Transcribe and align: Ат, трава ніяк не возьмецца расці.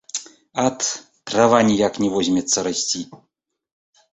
Ат, 0.63 0.81
трава 1.31 1.59
ніяк 1.69 1.93
не 2.05 2.09
возьмецца 2.15 2.57
расці. 2.69 3.01